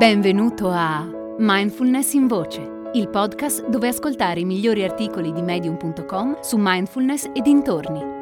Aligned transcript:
Benvenuto 0.00 0.70
a 0.70 1.06
Mindfulness 1.36 2.14
in 2.14 2.26
Voce, 2.26 2.66
il 2.94 3.10
podcast 3.10 3.68
dove 3.68 3.88
ascoltare 3.88 4.40
i 4.40 4.46
migliori 4.46 4.82
articoli 4.82 5.30
di 5.30 5.42
medium.com 5.42 6.40
su 6.40 6.56
mindfulness 6.58 7.28
e 7.34 7.42
dintorni. 7.42 8.19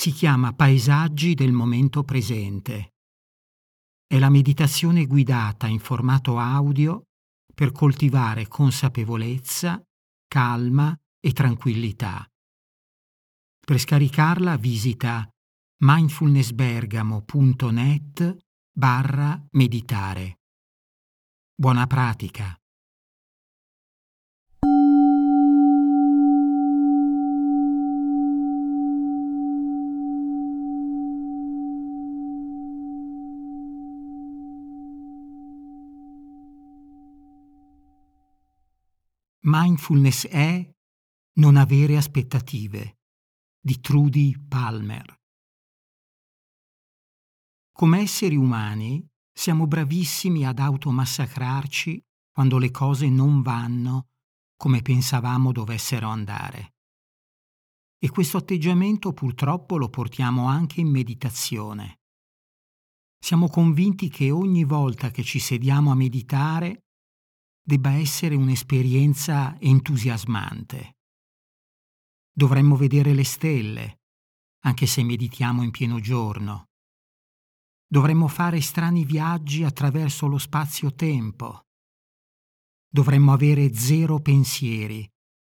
Si 0.00 0.12
chiama 0.12 0.54
Paesaggi 0.54 1.34
del 1.34 1.52
momento 1.52 2.04
presente. 2.04 2.94
È 4.06 4.18
la 4.18 4.30
meditazione 4.30 5.04
guidata 5.04 5.66
in 5.66 5.78
formato 5.78 6.38
audio 6.38 7.08
per 7.54 7.70
coltivare 7.70 8.48
consapevolezza, 8.48 9.78
calma 10.26 10.98
e 11.20 11.32
tranquillità. 11.32 12.26
Per 13.60 13.78
scaricarla 13.78 14.56
visita 14.56 15.28
mindfulnessbergamo.net 15.82 18.36
barra 18.72 19.46
meditare. 19.50 20.38
Buona 21.54 21.86
pratica! 21.86 22.59
Mindfulness 39.42 40.26
è 40.26 40.70
non 41.38 41.56
avere 41.56 41.96
aspettative 41.96 42.98
di 43.58 43.80
Trudy 43.80 44.38
Palmer. 44.38 45.18
Come 47.72 48.00
esseri 48.00 48.36
umani 48.36 49.02
siamo 49.32 49.66
bravissimi 49.66 50.44
ad 50.44 50.58
automassacrarci 50.58 52.04
quando 52.30 52.58
le 52.58 52.70
cose 52.70 53.08
non 53.08 53.40
vanno 53.40 54.08
come 54.56 54.82
pensavamo 54.82 55.52
dovessero 55.52 56.08
andare. 56.08 56.74
E 57.98 58.10
questo 58.10 58.36
atteggiamento 58.36 59.14
purtroppo 59.14 59.78
lo 59.78 59.88
portiamo 59.88 60.48
anche 60.48 60.80
in 60.82 60.88
meditazione. 60.90 62.00
Siamo 63.18 63.48
convinti 63.48 64.10
che 64.10 64.30
ogni 64.30 64.64
volta 64.64 65.10
che 65.10 65.22
ci 65.22 65.38
sediamo 65.38 65.90
a 65.90 65.94
meditare 65.94 66.88
debba 67.62 67.92
essere 67.92 68.34
un'esperienza 68.34 69.58
entusiasmante. 69.60 70.96
Dovremmo 72.32 72.76
vedere 72.76 73.14
le 73.14 73.24
stelle, 73.24 74.00
anche 74.64 74.86
se 74.86 75.02
meditiamo 75.02 75.62
in 75.62 75.70
pieno 75.70 76.00
giorno. 76.00 76.68
Dovremmo 77.86 78.28
fare 78.28 78.60
strani 78.60 79.04
viaggi 79.04 79.64
attraverso 79.64 80.26
lo 80.26 80.38
spazio-tempo. 80.38 81.66
Dovremmo 82.88 83.32
avere 83.32 83.74
zero 83.74 84.20
pensieri, 84.20 85.08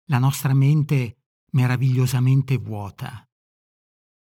la 0.08 0.18
nostra 0.18 0.54
mente 0.54 1.24
meravigliosamente 1.52 2.56
vuota. 2.56 3.24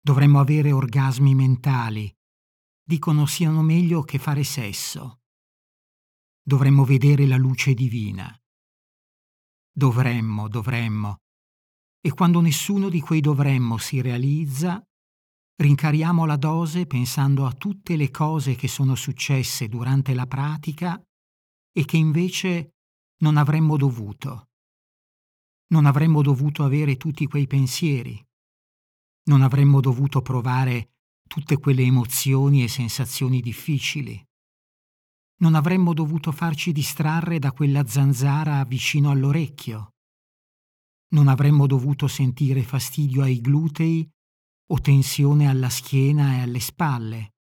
Dovremmo 0.00 0.41
avere 0.41 0.72
orgasmi 0.72 1.34
mentali. 1.34 2.12
Dicono 2.84 3.26
siano 3.26 3.62
meglio 3.62 4.03
che 4.03 4.19
fare 4.19 4.42
sesso 4.42 5.22
dovremmo 6.42 6.84
vedere 6.84 7.26
la 7.26 7.36
luce 7.36 7.72
divina. 7.72 8.36
Dovremmo, 9.72 10.48
dovremmo. 10.48 11.19
E 12.00 12.12
quando 12.12 12.41
nessuno 12.41 12.88
di 12.88 13.00
quei 13.00 13.20
dovremmo 13.20 13.78
si 13.78 14.00
realizza, 14.00 14.82
rincariamo 15.56 16.26
la 16.26 16.36
dose 16.36 16.86
pensando 16.86 17.47
a 17.47 17.52
tutte 17.52 17.97
le 17.97 18.10
cose 18.10 18.56
che 18.56 18.66
sono 18.66 18.97
successe 18.97 19.69
durante 19.69 20.12
la 20.12 20.26
pratica 20.26 21.00
e 21.72 21.84
che 21.84 21.97
invece 21.97 22.75
non 23.22 23.36
avremmo 23.36 23.76
dovuto. 23.76 24.48
Non 25.69 25.86
avremmo 25.86 26.22
dovuto 26.22 26.64
avere 26.64 26.97
tutti 26.97 27.26
quei 27.26 27.47
pensieri. 27.47 28.22
Non 29.25 29.42
avremmo 29.42 29.81
dovuto 29.81 30.20
provare 30.20 30.97
tutte 31.26 31.56
quelle 31.56 31.82
emozioni 31.82 32.64
e 32.64 32.69
sensazioni 32.69 33.41
difficili 33.41 34.22
non 35.42 35.56
avremmo 35.56 35.92
dovuto 35.92 36.30
farci 36.30 36.70
distrarre 36.70 37.41
da 37.41 37.50
quella 37.50 37.84
zanzara 37.84 38.64
vicino 38.64 39.10
all'orecchio. 39.10 39.94
Non 41.14 41.26
avremmo 41.26 41.66
dovuto 41.66 42.06
sentire 42.06 42.62
fastidio 42.62 43.22
ai 43.22 43.41
glutei 43.41 44.08
o 44.70 44.81
tensione 44.81 45.48
alla 45.48 45.69
schiena 45.69 46.36
e 46.36 46.41
alle 46.42 46.60
spalle. 46.60 47.32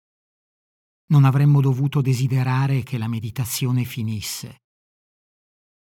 Non 1.11 1.25
avremmo 1.25 1.61
dovuto 1.61 2.01
desiderare 2.01 2.83
che 2.83 2.97
la 2.97 3.07
meditazione 3.07 3.85
finisse. 3.85 4.63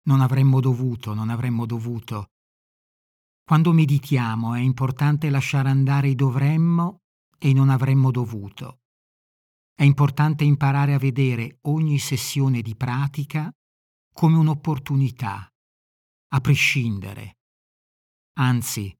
Non 0.06 0.20
avremmo 0.20 0.60
dovuto, 0.60 1.14
non 1.14 1.30
avremmo 1.30 1.66
dovuto. 1.66 2.32
Quando 3.46 3.72
meditiamo 3.72 4.56
è 4.56 4.60
importante 4.60 5.30
lasciare 5.30 5.70
andare 5.70 6.10
i 6.10 6.16
dovremmo 6.16 7.00
e 7.38 7.50
i 7.50 7.54
non 7.54 7.70
avremmo 7.70 8.12
dovuto. 8.12 8.83
È 9.76 9.84
importante 9.84 10.44
imparare 10.44 10.94
a 10.94 11.00
vedere 11.00 11.58
ogni 11.62 11.98
sessione 11.98 12.62
di 12.62 12.76
pratica 12.76 13.52
come 14.14 14.38
un'opportunità, 14.38 15.52
a 16.30 16.40
prescindere. 16.40 17.38
Anzi, 18.38 18.96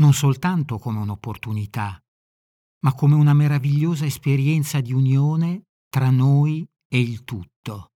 non 0.00 0.12
soltanto 0.12 0.78
come 0.78 0.98
un'opportunità, 0.98 2.02
ma 2.80 2.94
come 2.94 3.14
una 3.14 3.34
meravigliosa 3.34 4.04
esperienza 4.04 4.80
di 4.80 4.92
unione 4.92 5.66
tra 5.88 6.10
noi 6.10 6.66
e 6.88 7.00
il 7.00 7.22
tutto. 7.22 7.92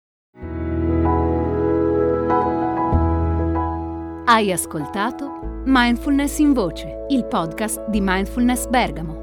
Hai 4.25 4.51
ascoltato 4.51 5.61
Mindfulness 5.65 6.37
in 6.37 6.53
Voce, 6.53 7.05
il 7.09 7.25
podcast 7.25 7.87
di 7.89 7.99
Mindfulness 8.01 8.67
Bergamo 8.67 9.22